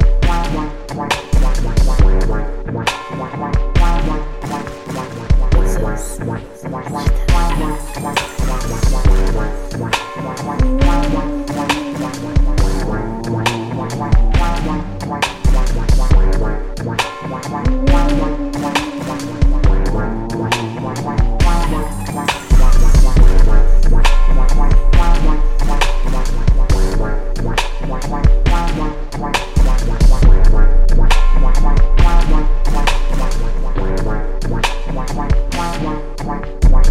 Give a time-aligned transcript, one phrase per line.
[0.00, 0.34] Bye.
[36.24, 36.83] Wow.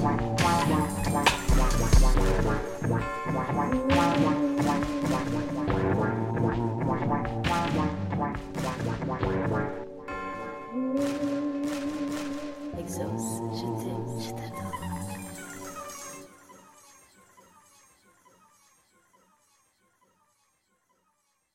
[0.00, 0.37] Thank you.